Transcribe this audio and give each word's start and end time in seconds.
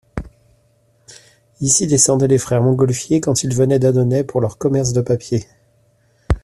Ici 1.59 1.85
descendaient 1.85 2.27
les 2.27 2.39
frères 2.39 2.63
Montgolfier 2.63 3.21
quand 3.21 3.43
ils 3.43 3.53
venaient 3.53 3.77
d'Annonay 3.77 4.23
pour 4.23 4.41
leur 4.41 4.57
commerce 4.57 4.93
de 4.93 5.01
papier. 5.01 5.43